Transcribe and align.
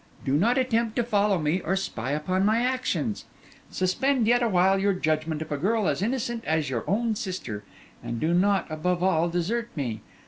Do 0.25 0.33
not 0.33 0.57
attempt 0.57 0.95
to 0.95 1.03
follow 1.03 1.37
me 1.37 1.61
or 1.63 1.75
spy 1.75 2.09
upon 2.09 2.43
my 2.43 2.63
actions. 2.63 3.25
Suspend 3.69 4.25
yet 4.25 4.41
awhile 4.41 4.79
your 4.79 4.93
judgment 4.93 5.43
of 5.43 5.51
a 5.51 5.57
girl 5.57 5.87
as 5.87 6.01
innocent 6.01 6.43
as 6.45 6.71
your 6.71 6.83
own 6.89 7.13
sister; 7.13 7.63
and 8.03 8.19
do 8.19 8.33
not, 8.33 8.65
above 8.71 9.03
all, 9.03 9.29
desert 9.29 9.69
me. 9.75 10.01